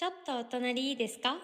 [0.00, 1.36] ちょっとお隣いいですか？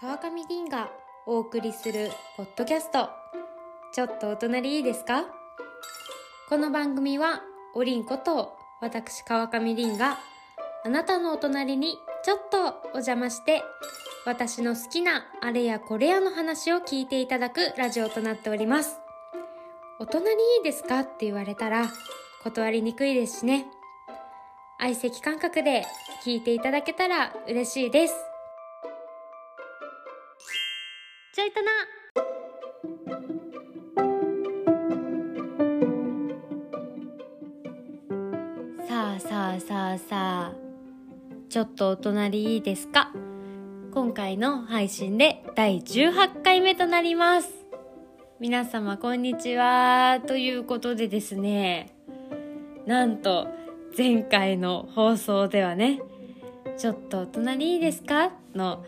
[0.00, 0.88] 川上凛が
[1.26, 3.10] お送りするポッドキャスト。
[3.92, 5.26] ちょっとお隣いいですか？
[6.48, 7.42] この番組は
[7.74, 10.16] おりんこと私川上凛が
[10.82, 13.62] あなたのお隣にちょっとお邪魔して
[14.24, 18.96] 私の好きなあれやこれやの話を聞いていただくラジオとなっております。
[20.00, 21.00] お隣いいですか？
[21.00, 21.90] って言われたら
[22.44, 23.66] 断りにくいですしね。
[24.78, 25.86] 相席感覚で
[26.24, 28.14] 聞いていただけたら嬉しいです。
[31.34, 31.72] ちょいとな。
[38.86, 40.52] さあさあさあさあ
[41.48, 43.12] ちょっとお隣いいですか？
[43.92, 47.48] 今回の配信で第18回目となります。
[48.38, 50.20] 皆様こんにちは。
[50.26, 51.94] ということでですね
[52.86, 53.48] なんと
[53.96, 56.00] 前回の放送ではね
[56.76, 58.84] 「ちょっとお隣いいですか?」の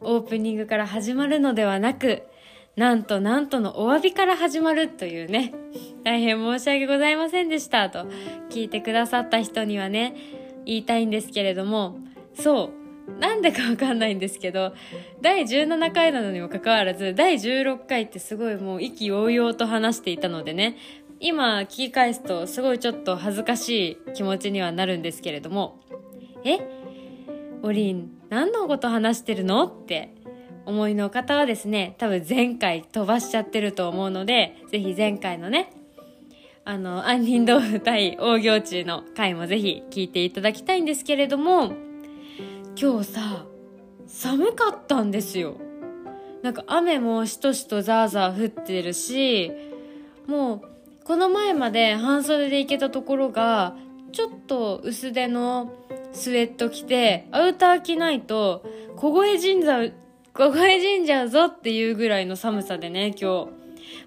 [0.00, 2.22] オープニングから始まるのではなく
[2.76, 5.52] なんとなんとのお詫びから始まるというね
[6.04, 8.06] 大変申し訳ございませんでしたと
[8.50, 10.14] 聞いてくださった人にはね
[10.64, 11.96] 言いたいんですけれども
[12.34, 14.74] そうなんでかわかんないんですけど
[15.20, 20.76] 第17回なのにもかかわらず第16回ってすごいもう意気揚々と話していたのでね
[21.20, 25.80] 今聞き返すとすごいちょっと恥ずかしい気持ちにはなるんですけれども。
[26.44, 26.58] え？
[27.62, 30.14] おりん何のこと話してるのって
[30.64, 35.72] 思いの方はですね多分前回飛ばしちゃってると思うのでぜひ前回のね
[36.64, 41.72] あの杏仁豆腐対大行地の回もぜひ聞いていただきたいんですけれども
[42.80, 43.46] 今日さ
[44.06, 45.56] 寒かったんですよ。
[46.42, 49.50] なんか雨もしとしとザーザー降ってるし
[50.28, 50.62] もう
[51.08, 53.74] この前まで半袖で行けたところが
[54.12, 55.72] ちょっと薄手の
[56.12, 58.62] スウェット着てアウター着ないと
[58.94, 59.94] 凍え死んじゃう
[60.34, 63.24] 凍え死んじゃうぞっていうぐらいの寒さでね今日。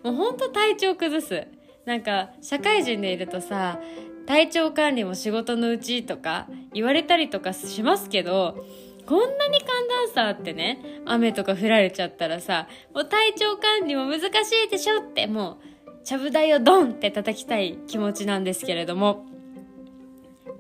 [0.04, 1.48] もうほんと体調崩す。
[1.86, 3.80] なんか社会人でいるとさ
[4.28, 8.64] 体調管理も仕事のうちとか言われたりとかしますけど
[9.08, 15.71] こんなに寒暖差あってね雨とか降られちゃったらさもう体調管理も難しいでしょってもう
[16.04, 19.26] ちゃぶ台をドンって叩きたい気持ちなんですけれども。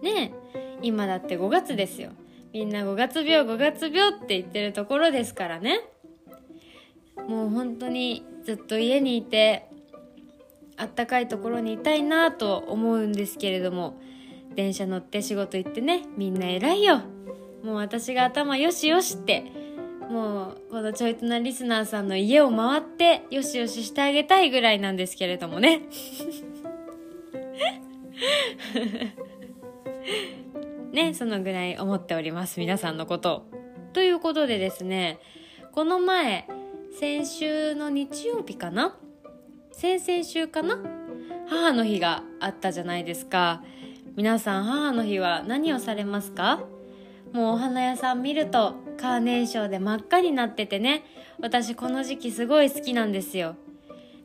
[0.02, 2.12] ねえ今だって5月ですよ。
[2.54, 5.82] みんな5月病5月病って言ってるところですからね。
[7.28, 9.68] もう本当にずっと家にいて
[10.78, 14.00] あったかいところにいたいなと思うんですけれども。
[14.56, 17.02] 電車乗って仕事行ってねみんな偉いよ。
[17.64, 19.46] もう私が頭よしよしって
[20.12, 25.84] もうこのちょいとなリスナーさんの家を回ってよしよししてあげたいぐらいなんですけれどもね。
[30.92, 33.46] ねそのぐらい思っております皆さんのこと。
[33.94, 35.20] ということでですね
[35.72, 36.46] この前
[37.00, 38.98] 先週の日曜日かな？
[39.72, 40.78] 先々週かな？
[41.48, 43.64] 母の日があったじゃないですか。
[44.18, 46.62] 皆さん母の日は何をされますか？
[47.34, 51.04] もうお花屋さん見るとカーネーションで真っ赤になっててね。
[51.42, 53.56] 私この時期すごい好きなんですよ。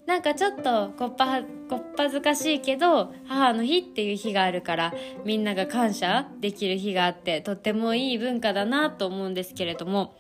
[0.07, 4.95] なんかちょっとこっぱこっぱずかしいけど母の日っていう日があるから
[5.25, 10.15] みんなが感謝できる日があってとってもいい文化だなと思うんですけれども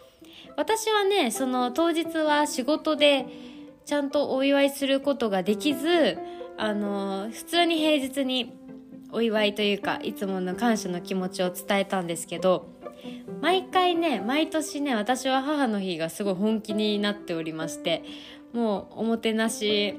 [0.56, 3.26] 私はねその当日は仕事で
[3.84, 6.18] ちゃんとお祝いすることができず
[6.56, 8.58] あの普通に平日に
[9.12, 12.75] お祝いというかいつもの感謝の気持ちを伝えたんですけど
[13.40, 18.02] 毎回ね毎年ね私は母の日がすごい本気になっておりまして
[18.52, 19.94] もうおもてなし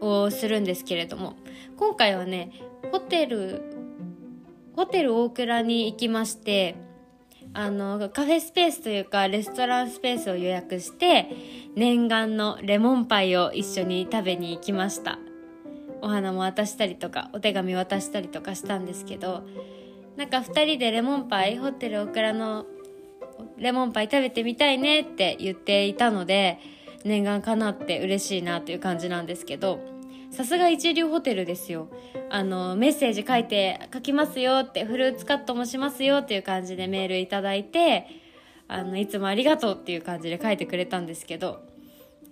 [0.00, 1.36] をするんですけれども
[1.76, 2.52] 今回はね
[2.90, 3.62] ホテル
[4.74, 6.76] ホテル大倉に行きまして
[7.54, 11.28] あのカフェスペースというかレストランスペースを予約して
[11.74, 15.18] 念願のレモンパイを一緒に食べに行きました。
[16.02, 19.44] お花も渡したりとかお手紙渡したりとかしたんですけど
[20.16, 22.64] なんか2人でレモンパイホテルオクラの
[23.58, 26.58] レモンパイ食べてみたいねって言っていたので
[27.04, 29.80] 念願かなって嬉しいなっていう感じなんですけど
[30.30, 31.88] さすが一流ホテルですよ。
[32.28, 38.08] あのメッセージ書いて書きますよってフルーツカットもしますよっていう感じでメールいただいて
[38.68, 41.62] あのいつもありがとうっていう感じで書いてくれたんですけど。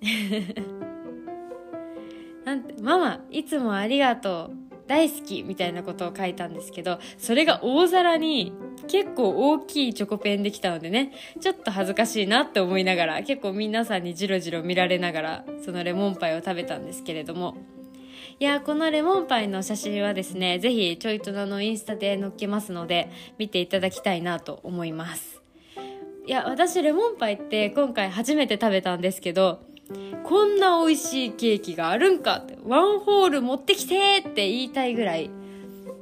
[2.44, 4.63] なんてママいつもありがとう。
[4.86, 8.52] 大好きみたいなことを書いたんですけどそれが大皿に
[8.88, 17.56] 結構大きいチョコペンできたのでねちょっと恥ずかしいなって思いながら結構皆さんにジロジロ見られながらそのレモンパイを食べたんですけれども。
[18.40, 25.40] いいやこのレモンパイの写真はですねぜひちょいとなのインスタで載っけますので見ていただきたいなと思います。
[26.26, 29.60] いや私レモンパイって今回初めて食べたんですけど
[30.24, 35.30] こんな美味しいケーキがあるんかってワンホール持ってきてって言いたいぐらい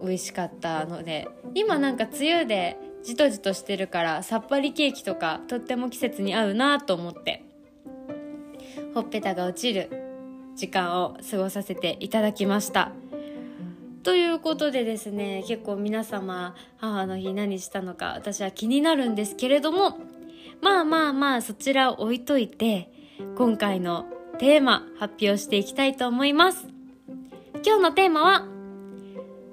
[0.02, 7.44] 美味しかったので今なんか梅雨でじとじとしてるからさっぱりケーキとかとっても季節に合うなと思って
[8.94, 9.90] ほっぺたが落ちる
[10.55, 12.93] 時間を過ごさせていただきました。
[14.02, 19.99] ということでですね結構皆様母の日何したのか私は気になるんですけれども
[20.61, 22.92] まあまあまあそちらを置いといて
[23.36, 24.06] 今回の
[24.38, 26.66] テーマ発表していきたいと思います。
[27.64, 28.46] 今日のテーマは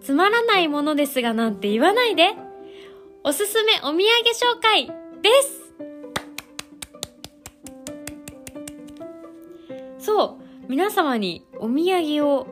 [0.02, 2.36] つまらないものですがなんて言わないで。
[3.24, 4.06] おすすめお土産紹
[4.62, 4.94] 介で
[10.00, 10.06] す。
[10.06, 12.48] そう皆様にお土産を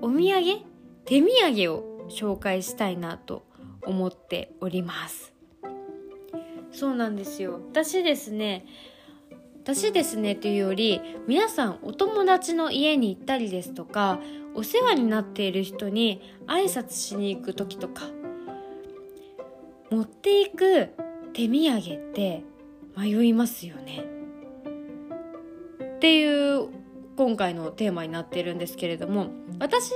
[0.00, 0.64] お土産？
[1.04, 3.44] 手土産を紹介したいなと
[3.82, 5.34] 思っております。
[6.70, 7.60] そうなんですよ。
[7.70, 8.64] 私ですね
[9.68, 14.18] 私ですねというより皆さんお友達の家に行ったりですとか
[14.54, 18.04] お世話になっている人に挨拶しに行く時とか
[19.90, 20.88] 持っていく
[21.34, 22.44] 手土産って
[22.96, 24.04] 迷いますよね。
[25.96, 26.68] っていう
[27.18, 29.26] 今回のテーマになっているんですけれども
[29.58, 29.92] 私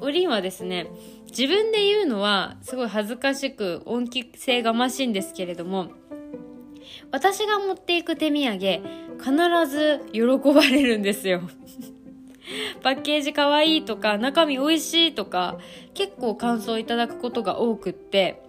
[0.00, 0.90] おりんはですね
[1.26, 5.92] 自分で言うのはすごい恥ずかしく恩気性がましいんですけれども
[7.10, 8.58] 私が持っていく手土産
[9.18, 11.42] 必ず喜ばれるんですよ。
[12.82, 15.58] パッケージかわいいとか中身美味しいとか
[15.94, 18.42] 結構感想いただくことが多くって。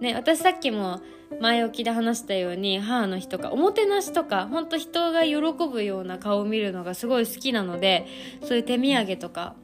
[0.00, 1.00] ね私さっきも
[1.40, 5.36] 前置きで話したように母の日とかおもてなしとかほんと人が喜
[5.70, 8.06] ぶような顔を見るのがすごい好きなので
[8.42, 9.54] そういう手土産とか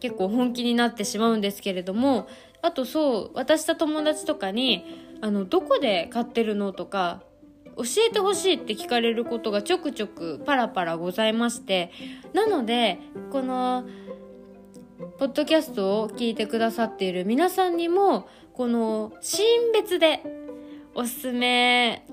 [0.00, 2.28] 結構本気になってしまうんですけれども
[2.62, 4.84] あとそう渡した友達とかに
[5.20, 7.22] あのどこで買ってるのとか
[7.76, 11.90] 教えてほしいって聞かれることがちょくちょくパラパラございまして
[12.32, 12.98] なので
[13.30, 13.86] この
[15.18, 20.22] ポッドキャストを聞いてくださっている皆さんにもこのシーン別で
[20.94, 22.04] おすすめ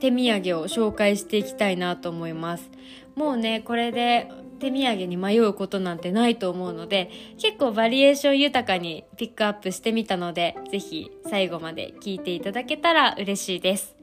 [0.00, 2.70] 手土産を紹介していきたいなと思います。
[3.14, 4.28] もうねこれで
[4.58, 13.96] 手土産に迷うことなんてないと思うので結構バリエーション豊かにピックアップしてみたので是非最後まで聞いていただけたら嬉しいです。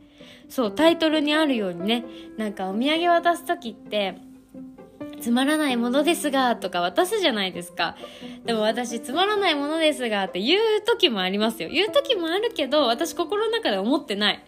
[0.49, 2.05] そうタイトルにあるようにね
[2.37, 4.15] なんかお土産渡す時って
[5.19, 7.95] つまらないものですがとか渡すじゃないですか。
[8.45, 11.69] でも私つまらないものですがって言う時もありますよ。
[11.69, 14.43] 言う時もあるけど私心の中で思ってない。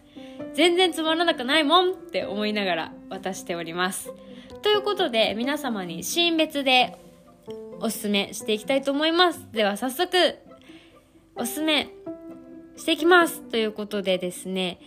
[0.52, 4.12] 全然つまらなくないもんって思いながら渡しております。
[4.66, 6.98] ということで皆様にシーン別で
[7.78, 10.08] おすすめしていきたいと思いますでは早速
[11.36, 11.92] おすすめ
[12.76, 14.80] していきますということでですね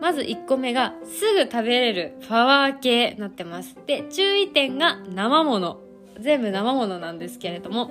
[0.00, 3.76] まず1個目がすぐ食べれるパワー系なってます。
[3.86, 5.78] で、注意点が生もの。
[6.18, 7.90] 全部生ものなんですけれども、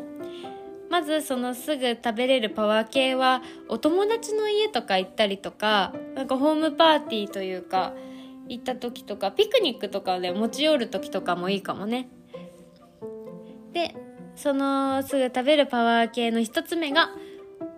[0.89, 7.93] まずそのすぐ食べれるパワー系はお友達の家とか行ったりとか、なんかホームパーティーというか、
[8.49, 12.09] 行った時とか、ピクニックとかで持ち寄る時とかもいいかもね。
[13.71, 13.95] で、
[14.35, 17.11] そのすぐ食べるパワー系の一つ目が、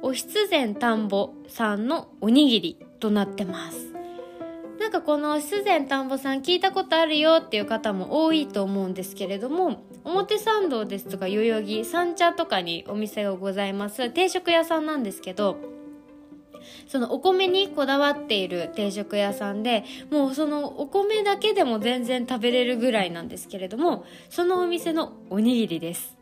[0.01, 3.91] お必然田んぼさんのおにぎりとなってます。
[4.81, 15.57] なんかこの自然田んぼさん聞いたことあるよっていう方も多いと思うんですけれども表参道ですとか代々木三茶とかにお店がございます定食屋さんなんですけど
[16.87, 26.17] そのお米にこだわっている定食屋さんでもうそのお米だけでも全然食べれるぐらいなんですけれどもそのお店のおにぎりです。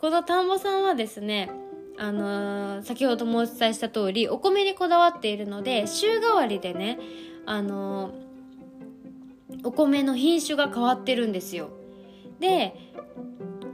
[0.00, 1.50] この田んぼさんはですね
[1.96, 6.98] あのー、先ほどもお伝えした通りお米にこだわっているので週替わりでね
[7.46, 8.12] あの
[9.62, 11.70] お米の品種が変わってるんですよ。
[12.40, 12.74] で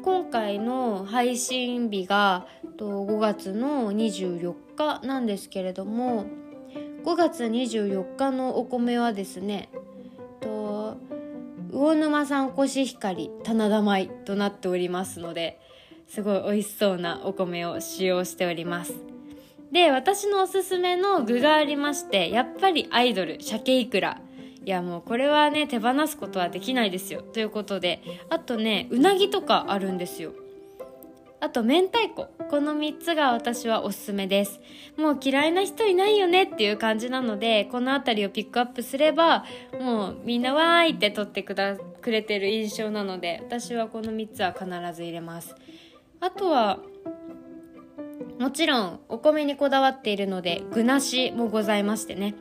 [0.02, 2.46] 今回の配信日が
[2.78, 6.24] 5月の24日なんですけれども
[7.04, 9.68] 5月24日のお米はですね
[11.72, 15.58] 魚沼産コシヒカリ棚田米となっておりますので
[16.08, 18.94] すごい美味しそうなお米を使用しております。
[19.70, 24.20] で私のおすすめの具がありましてやっぱりアイドル鮭いくら
[24.64, 27.22] いやもうこれはね手放すことはできないですよ。
[27.22, 30.32] ということであとねうなぎとかあるんですよ。
[31.42, 32.28] あと明太子。
[32.50, 34.60] この3つが私はおすすめです。
[34.98, 39.46] もう嫌いな人いないよねっていう感じなのでこの辺りをピックアップすれば
[39.80, 45.54] もうみんなわーいって取ってくだくれてる印象なので私はこの3つは必ず入れます。
[46.20, 46.80] あとは
[48.38, 52.34] もちろんお米にこだわっているので具なしもございましてね。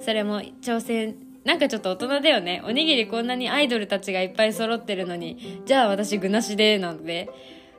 [0.00, 2.60] それも挑戦なんかちょっと大人だよね。
[2.66, 7.30] おにぎりこんなにアイドルたちがいっぱい揃ってるのにじゃあ私具なしでなので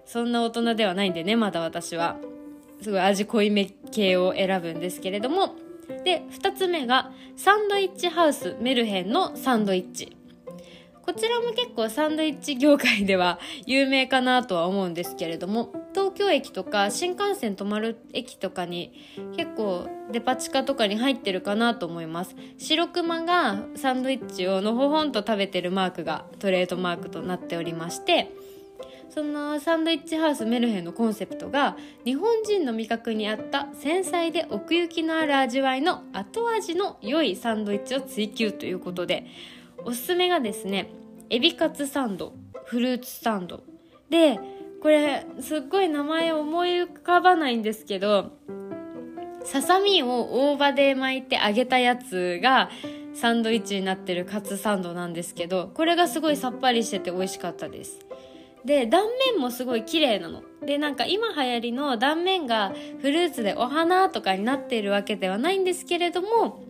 [0.06, 2.16] そんな大人ではないんでねまだ私は。
[2.82, 5.56] すごい味濃いめ系を選ぶんですけれども。
[6.04, 10.17] で2つ目がサンドイッチハウスメルヘンのサンドイッチ。
[11.08, 18.92] こちらも結構サンドイッチ業界では有名かなとは思うんですけれども東京駅とか新幹線止まる駅とかに
[19.38, 22.36] 結構デパ地下とかに入ってるかなと思います。
[22.58, 28.30] 白クマがサンドイッチをのほほんと食べてるマークがトレードマークとなっておりまして
[29.10, 39.26] そのサンドイッチハウスメルヘンのコンセプトが日本人の味覚に合った繊細で奥行きのある味わいの後味の良いサンドイッチを追求ということで
[39.88, 40.92] おすすめがですね
[41.30, 42.34] エビカツサンド
[42.66, 43.64] フルーツサンド。
[44.10, 44.38] で
[44.82, 48.34] これすっごい名前思い浮かばないんですけど
[49.46, 52.70] ささみを大葉で巻いて揚げたやつが
[53.14, 58.06] サンドイッチになってるカツサンドなんですけどこれがすごいさっぱりしてて美味しかったです。
[58.66, 60.44] で断面もすごい綺麗なの。
[60.66, 66.67] でなんか今流行りの断面がフルーツでお花とかになっているわけではないんですけれども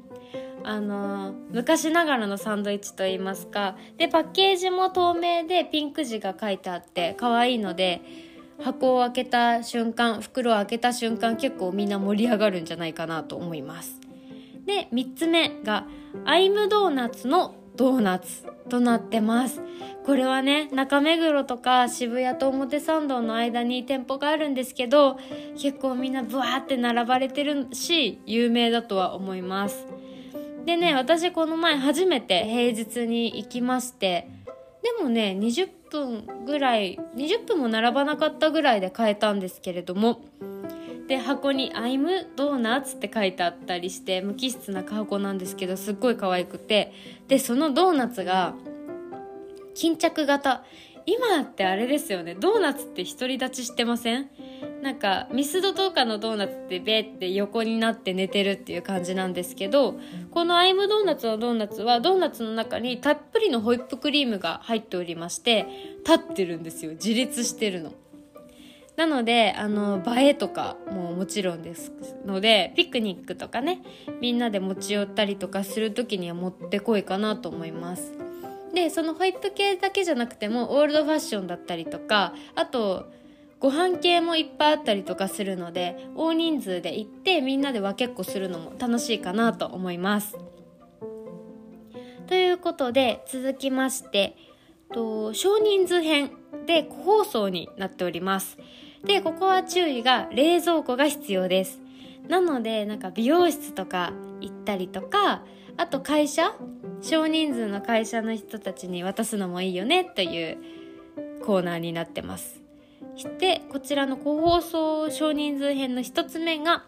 [0.70, 8.02] あの昔ながらのサンドイッチといいますかでパッケージも透明でピンク字が書いてあって可愛いので
[8.62, 14.02] 箱を開けた瞬間袋を開けた瞬間結構みんな盛り上がるんじゃないかなと思います。
[14.66, 15.86] で3つ目が
[16.26, 19.62] アイムドーナツのドーナツとなってます。
[20.06, 25.18] これはね中目黒とか渋谷と表参道の間に店舗があるんですけど
[25.58, 29.88] 結構みんなブワーって並ばれてるし有名だとは思います。
[30.68, 34.28] でね私この前初めて平日に行きまして
[34.84, 40.20] でもね20分ぐらい20分も並ばなかったぐらいで買えたんですけれども
[41.08, 46.92] で箱に「アイムドーナツ」って書いてあったりして無機質な箱なんですけどすっごい可愛くて
[47.30, 48.54] でそのドーナツが
[49.74, 50.66] 巾着型
[51.10, 54.30] 今ってあれですよねドーナツって独り立ちしてません？
[54.84, 59.96] なんかミスドとかのドーナツってベって横になって寝てるっていう感じなんですけど
[60.32, 65.66] このアイムドーナツのドーナツはドーナツの中にたっぷりのホイップクリームが入っておりまして
[66.06, 67.94] 立ってるんですよ自立してるの。
[68.98, 71.92] なのであの映えとかももちろんです
[72.26, 73.82] のでピクニックとかね
[74.20, 78.27] みんなで持ち寄ったりとかする時にはもってこいかなと思います。
[78.78, 83.12] でそのホイップ系だけじゃなくてもオールドファッションだったりとかあと
[83.60, 90.38] ご飯系もいっぱいあったりとかするので大人数で行ってみんなで分けっこするのも楽しいかなと思います。
[92.28, 94.38] ということで続きまして
[94.94, 96.30] と少人数編
[96.68, 98.60] で個包装になっております。
[99.04, 101.82] でここは注意が冷蔵庫が必要です。
[102.28, 105.44] なのでなんか美容室とか行ったりとか
[105.78, 106.54] あと会社
[107.02, 110.58] 少人数の会社の人たちに渡すのもいいよねという
[111.46, 112.68] コーナーになってます。
[113.16, 116.86] してこちらの個包装少人数編の1つ目が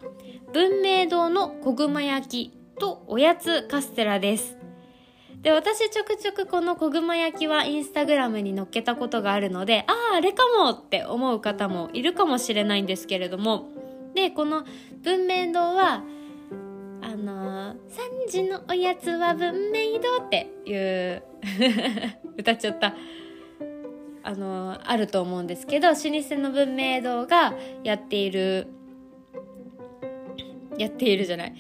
[0.54, 4.58] 文明堂の小熊焼きとおやつカステラです
[5.42, 13.70] で私ちょくちょくこの小熊焼きはインスタグラムに載っけたことがあるのであああれかもって思う方もいるかもしれないんですけれども
[14.14, 14.66] でこの
[15.02, 16.04] 文明堂は、
[17.72, 21.24] 3時のおやつは文明堂っていう
[22.38, 22.96] 歌っちゃった。
[24.22, 28.68] あのあると思うんですけど老舗の文明堂がやっている
[30.78, 31.56] やっているじゃない。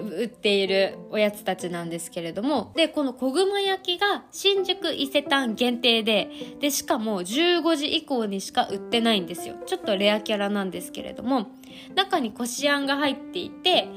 [0.00, 9.56] 売っているおやつたちなんですけれどもでこの小熊焼きが新宿伊勢丹限定ででしかも15時以降にしか売ってないんですよ。
[9.66, 11.48] ちょっとレアキャラなんですけれども
[11.94, 13.88] 中にこしあんが入っていて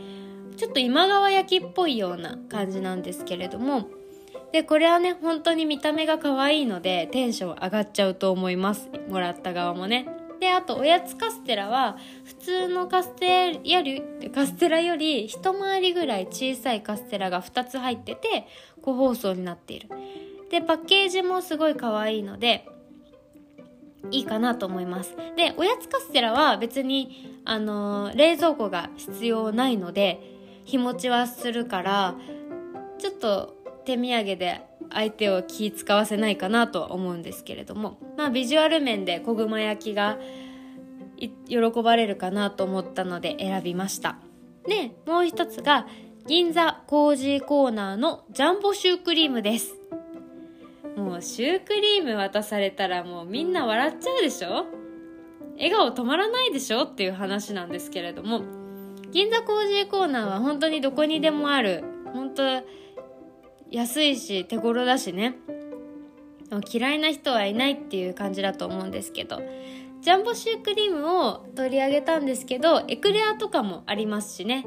[0.56, 3.90] ちょっと今川焼きっぽいような感じなんですけれども。
[4.52, 8.88] でこれはね本当に見た目が可愛いのでテンション上がっちゃうと思います。
[9.10, 10.08] もらった側もね。
[10.40, 18.46] であとおやつカステラは普通のカステラよりカステラより一回りぐらい小さいカステラが2つ入ってて
[18.82, 19.90] 個包装になっている。
[20.52, 22.68] でパッケージもすごい可愛いので
[24.12, 25.16] いいかなと思います。
[25.36, 30.20] でおやつカステラは別にあのー、冷蔵庫が必要ないので
[30.66, 32.16] 日持ちはするから
[33.00, 33.56] ちょっと
[33.86, 40.18] 手土産で相手を気使わせないかなとは思うんですけれども、まあ、ビジュアル面で小熊焼きが
[41.48, 44.18] 喜ばれるかなと思ったので選びました。
[44.68, 45.88] でもう一つが
[46.28, 49.76] 銀座コージーコーナーのジャンボシュークリームです。
[50.96, 54.66] もうシュークリーム渡されたらもうみんな笑っちゃうでしょ？
[55.56, 56.84] 笑顔止まらないでしょ？
[56.84, 58.44] っていう話なんですけれども
[59.14, 61.84] 銀座コージーコーナーは本当にどこにでもある。
[62.14, 62.44] 本当
[63.70, 65.36] 安いし手頃だしね。
[66.72, 69.40] 嫌いな人はいないっていう感じだと思うんですけど。
[70.02, 74.66] ジャンボシュークリームを取り上げたんですけどエクレアとかもありますしね。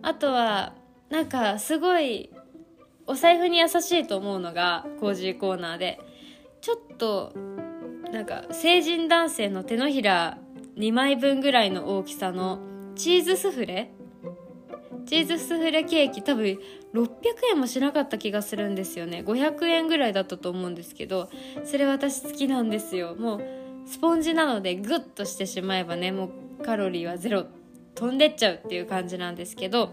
[0.00, 0.74] あとは
[1.10, 2.30] なんかすごい
[3.06, 5.98] お財布に優しいと思うのがコージーコーナーで。
[6.60, 7.32] ちょっと
[8.12, 10.38] なんか成人男性の手のひら
[10.76, 12.60] 2枚分ぐらいの大きさの
[12.94, 13.90] チーズスフレ？
[15.06, 16.58] チーズスフレケーキ多分
[16.94, 17.08] 600
[17.52, 19.22] 円もしなかった気がするんですよね。
[19.26, 21.28] 500円ぐらいだったと思うんですけど
[21.64, 23.14] それ私好きなんですよ。
[23.16, 23.42] もう
[23.86, 26.30] スポンジなのでグッとしてしまえばねも
[26.60, 27.46] うカロリーはゼロ
[27.94, 29.92] 飛んでっちゃうっていう感じなんですけど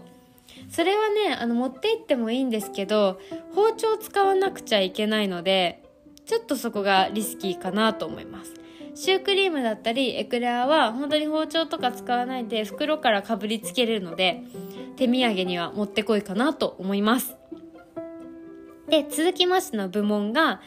[0.68, 3.18] それはねあの持って行ってもいいんですけど
[3.54, 5.82] 包丁使わなくちゃいけないので
[6.26, 8.59] ちょっとそこがリスキーかなと思います。
[8.94, 14.42] シュークリームだったりエクレアは本当に包丁とか使わないで袋からかぶりつけれるので
[14.96, 17.36] 手土産にはもってこいかなと思います。
[18.88, 20.60] で続きましての部門が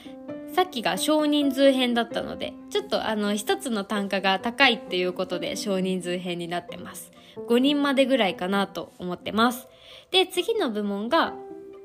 [0.53, 7.11] さっきが少人数編だったのでちょっとあの一つの単価が高いっていうことで少人数編になってます。
[7.49, 9.67] 5人までぐらいかなと思ってます。
[10.11, 11.33] で次の部門が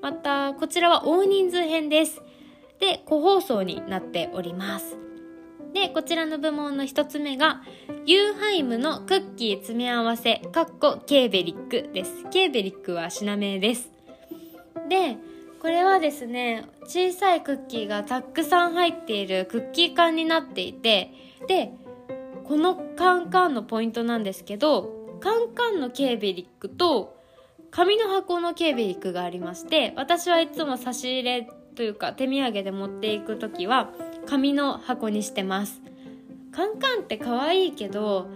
[0.00, 2.22] またこちらは大人数編です。
[2.78, 5.07] で個包装になっております。
[5.78, 7.62] でこちらの部門の1つ目が
[8.04, 12.24] ユーハイムのクッキー詰め合わせかっこテーゲベックです。
[12.32, 13.88] テーゲベックは品名です。
[14.88, 15.16] で
[15.60, 21.12] これはですね小さいクッキーがたくさん入っているクッキー缶になっていて
[21.46, 21.70] で
[22.42, 27.16] このカンカンのポイントなんですけどカンカンのケーベリックと
[27.70, 33.92] 紙の箱のケーベリックがありまして私はいつも差し入れというか手土産で持っていく時は
[34.28, 35.80] 紙の箱にしてます。
[36.52, 38.28] カンカンって可愛いけど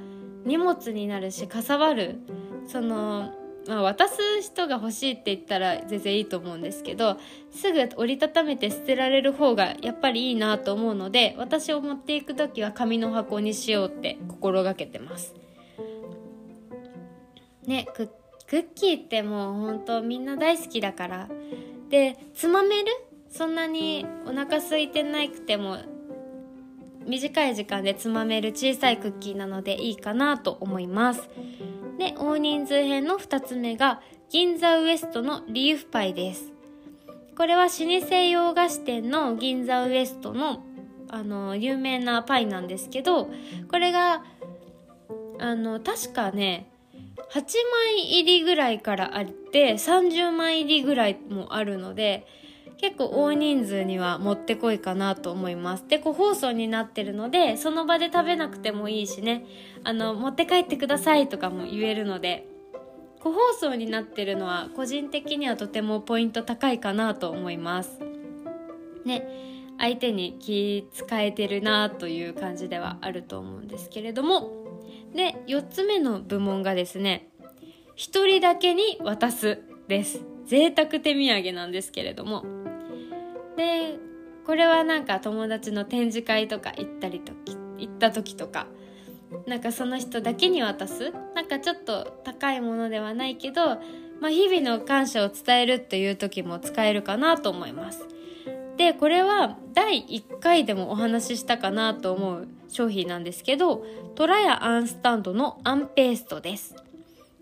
[0.45, 2.19] 荷物になるしかさばる。
[2.67, 3.33] その
[3.69, 7.17] まあ、渡す人が欲しいって言ったら全然いいと思うんですけど
[7.53, 15.35] すぐ折りたためて捨てられる方がやっぱりいいなと思うので私を持っていく時は紙の箱にしようって心がけてます。
[17.67, 18.09] ねク
[18.49, 21.29] ッキーってもう本当みんな大好きだから。
[21.89, 22.87] でつまめる？
[23.33, 25.79] そんなにお腹空いてなくても
[27.07, 31.29] 短い時間でつまめる小さいクッキーなのでいいかなと思います。
[31.99, 36.53] で大人数編の2つ目が銀座ウエストのリーフパイです。
[37.37, 40.63] これは老舗洋菓子店の銀座ウエストの
[41.09, 43.31] あの有名なパイなんですけど
[43.71, 44.23] これが
[45.39, 46.71] あの確かね
[47.33, 47.43] 8
[47.87, 52.27] 枚入りぐらいからあって30枚入りぐらいもあるので
[52.83, 55.85] 結構大人数にはもってこいかなと思います。
[55.87, 59.47] で個包装になってるのでその場で食べなくてもいいしね。
[59.85, 62.45] あの持って帰ってくださいとかも言えるので
[63.21, 68.01] 個包装になってるのは個人的にはとてもポイント高いかなと思います。
[69.05, 69.29] ね
[69.79, 74.51] 相手に気使えてるなという感じではあると思うんですけれども。
[75.15, 77.29] で4つ目の部門がですね
[77.97, 80.25] 1人だけに渡すです。
[80.47, 82.62] 贅沢手土産なんですけれども。
[83.57, 83.99] で
[84.45, 87.33] これはなんか友達の展示会とか行ったりと
[87.79, 88.67] 行った時とか
[89.47, 93.77] なんかその人だけに渡すなんかちょっと高いものではないけど、
[94.21, 98.07] まあ、日々の感謝を伝えるっていう時も使えるかなと思います。
[98.77, 103.85] でこれは第1回でもお話ししたかなと思う商品なんですけど
[104.15, 106.75] トラヤアンスタンドのアンペーストです。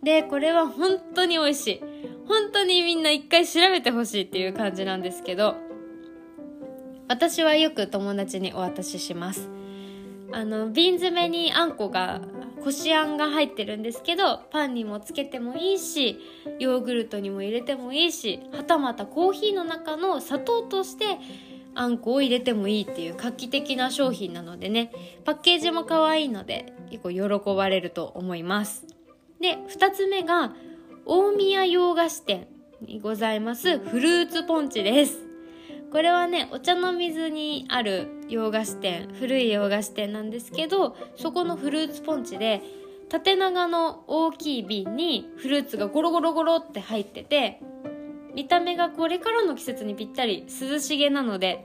[0.02, 1.80] でこれは本当に美味しい。
[2.26, 5.56] 本当にみんな一回調べてほしいっていう感じなんですけど
[7.10, 9.48] 私はよく友達にお渡しします。
[10.30, 12.20] あの瓶詰めにあんこが
[12.62, 16.20] こしあんが入ってるんですけどパンにもつけてもいいし
[16.60, 21.18] ヨーグルトにも入れてもいいしはたまたコーヒーの中の砂糖として
[21.74, 24.92] あんこを入れてもいいっていう画期的な商品なのでね
[25.24, 28.86] パッケージも可愛いので結構喜ばれると思います。
[29.40, 30.54] で2つ目が
[31.06, 32.46] 大宮洋菓子店
[32.80, 35.29] にございますフルーツポンチです。
[35.90, 42.62] これはねお茶の水にある洋菓子店古い洋菓子店なんですけどそこのフルーツポンチで
[43.08, 47.60] 縦長の大きい瓶にフルーツがゴロゴロゴロって入ってて
[48.34, 51.64] 見た目がこれからの季節にぴったり涼しげなので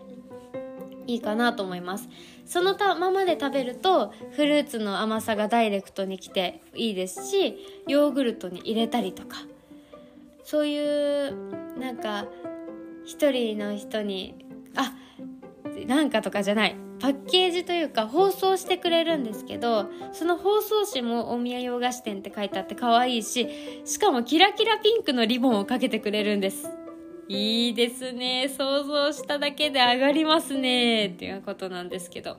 [1.06, 2.10] いいかなと思います。
[2.46, 7.58] そのままで食べるとフルーツの甘さがダイレクトにきていいですし
[7.88, 9.38] ヨーグルトに入れたりとか
[10.44, 12.28] そういうなんか
[13.06, 14.94] 一人の人にあ
[15.86, 16.76] なんかとかじゃない。
[17.00, 23.50] パッケージというか包装してくれるんですけどその包装紙も大宮洋菓子店って書いてあって可愛いし
[23.84, 26.70] しかもキラキラピンクのリボンをかけてくれるんです。
[27.28, 28.48] いいですね。
[28.48, 31.08] 想像しただけで上がりますね。
[31.08, 32.38] っていうことなんですけど。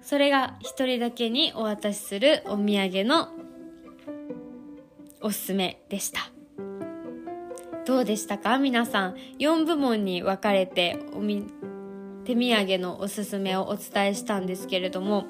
[0.00, 3.28] それが一人だけにお渡しするお土産の
[5.20, 6.31] おすすめでした。
[7.84, 8.58] どうでしたか？
[8.58, 11.44] 皆さん4部門に分かれておみ
[12.24, 15.26] 手土産のおすすめをお伝えしたんですけれども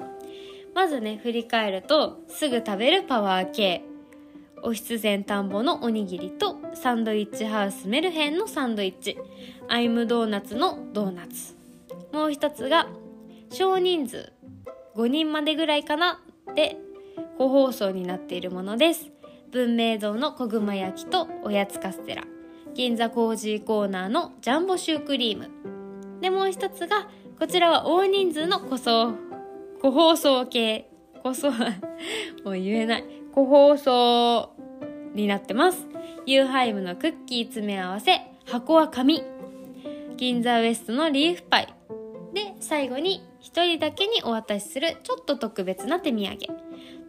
[0.75, 3.83] まずね振り返るとすぐ食べるパワー系。
[4.65, 9.17] お必然田んぼのおにぎりとサンドイッチハウスメルヘンのサンドイッチ。
[9.67, 11.57] アイムドーナツのドーナツ。
[12.13, 12.87] もう一つが
[13.51, 14.31] 少人数。
[14.95, 16.21] 5人までぐらいかな？
[16.55, 16.77] で
[17.37, 19.11] 個包装になっているものです。
[19.51, 22.23] 文明堂の小熊焼きとおやつカステラ。
[22.73, 25.49] 銀座コージーコーナーのジャンボシュークリーム
[26.21, 27.07] でもう一つが
[27.39, 29.13] こちらは大人数の個装
[29.81, 30.89] 個包装系
[31.21, 31.51] 個装
[32.43, 34.53] もう言えない個包装
[35.13, 35.87] になってます。
[36.25, 39.23] ユーハイムのクッキー詰め合わせ、箱は紙。
[40.17, 41.73] 銀座ウエストのリーフパイ。
[42.33, 46.37] で、最後に一人だけにお渡しするちょっと特別な手土産。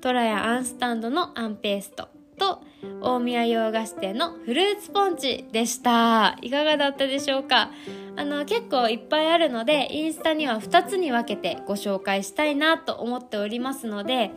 [0.01, 2.63] トラヤあんスタンドのあんペーストと
[3.01, 6.37] 近江屋洋菓子店のフルーツポンチでした。
[6.43, 7.71] いかがだったでしょうか？
[8.17, 14.31] あの、結構いっぱいあるので、インスタには2つに分けてご紹介したいなと思っておりますので、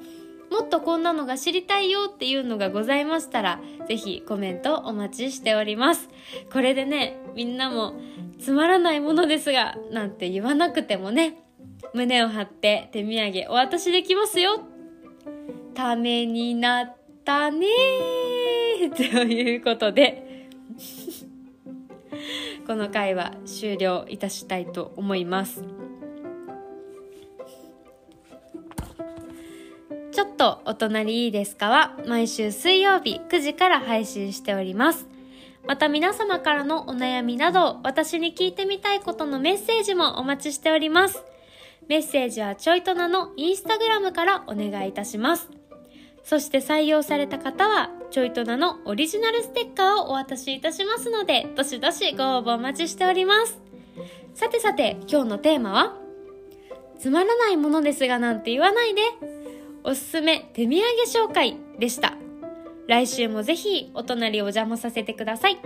[0.50, 6.10] もっとこんなのが知りたいよっていうのがございましたら、ぜひコメントお待ちしております。
[6.52, 7.94] これでね、みんなも
[8.40, 11.38] つまらないものですが、なんて言わなくてもね、
[11.94, 14.62] 胸を張って手土産お渡しできますよ。
[15.74, 18.27] ためになったねー
[18.96, 20.50] ということで
[22.68, 25.64] この回は終了いたしたいと思います。
[30.12, 31.70] ちょっとお隣いいですか？
[31.70, 35.08] は毎週水曜日9時から配信しております。
[35.66, 41.24] また皆様からのお悩みなど私に聞いてみたいことのメッセージもお待ちしております。
[41.88, 45.50] メッセージはちょいとなのインスタグラムからお願いいたします。
[46.28, 53.58] そして採用された方は、ちょいとなのオリジナルステッカーをお渡しいたしますので、どしどしご応募お待ちしております。
[54.36, 55.96] さてさて、今日のテーマは、
[57.00, 59.02] つまらないものですがなんて言わないで。
[59.86, 62.16] おすすめ手土産紹介でした。
[62.90, 65.58] 来週もぜひお隣お邪魔させてください。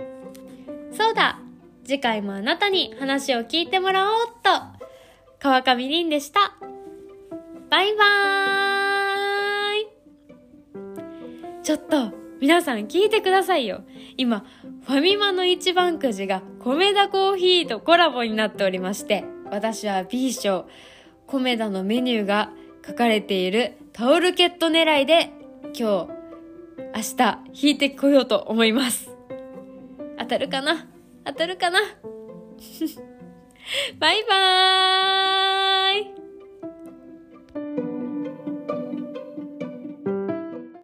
[0.92, 1.40] そうだ
[1.84, 4.50] 次回もあなたに話を聞いてもらおうっと
[5.40, 6.54] 川上凛でした。
[7.68, 8.51] バイバーイ
[11.62, 13.82] ちょっと皆さん聞いてくださいよ。
[14.16, 14.44] 今、
[14.84, 20.66] ファミマの一番くじが米田コーヒーとコラボになっておりまして、私は B 賞、
[21.28, 22.50] 米田のメニューが
[22.84, 25.30] 書かれているタオルケット狙いで
[25.66, 25.82] 今日、
[26.94, 29.08] 明日引いてこようと思います。
[30.18, 30.88] 当たるかな？
[31.24, 31.78] 当たるかな？
[34.00, 35.61] バイバーイ